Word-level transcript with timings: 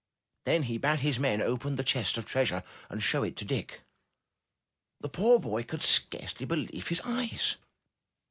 Then 0.45 0.63
he 0.63 0.79
bade 0.79 1.01
his 1.01 1.19
men 1.19 1.43
open 1.43 1.75
the 1.75 1.83
chest 1.83 2.17
of 2.17 2.25
treasure 2.25 2.63
and 2.89 3.03
show 3.03 3.21
it 3.21 3.35
to 3.37 3.45
Dick. 3.45 3.81
The 4.99 5.09
poor 5.09 5.39
boy 5.39 5.61
could 5.61 5.83
scarcely 5.83 6.47
believe 6.47 6.87
his 6.87 7.01
eyes. 7.05 7.57